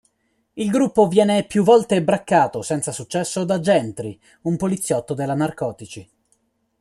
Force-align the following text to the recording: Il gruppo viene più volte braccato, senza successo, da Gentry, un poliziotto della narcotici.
Il 0.53 0.71
gruppo 0.71 1.07
viene 1.07 1.45
più 1.45 1.63
volte 1.63 2.01
braccato, 2.01 2.63
senza 2.63 2.91
successo, 2.91 3.43
da 3.43 3.59
Gentry, 3.59 4.19
un 4.45 4.57
poliziotto 4.57 5.13
della 5.13 5.35
narcotici. 5.35 6.09